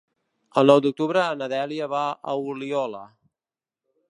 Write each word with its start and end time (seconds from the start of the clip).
El 0.61 0.69
nou 0.71 0.79
d'octubre 0.85 1.25
na 1.41 1.49
Dèlia 1.53 1.91
va 1.93 2.01
a 2.09 2.35
Oliola. 2.55 3.03